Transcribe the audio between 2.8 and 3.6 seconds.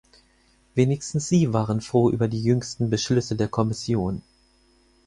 Beschlüsse der